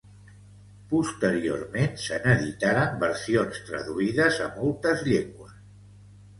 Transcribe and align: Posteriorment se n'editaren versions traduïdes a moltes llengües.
Posteriorment 0.93 1.99
se 2.05 2.17
n'editaren 2.25 2.97
versions 3.05 3.63
traduïdes 3.69 4.43
a 4.49 4.51
moltes 4.59 5.09
llengües. 5.13 5.57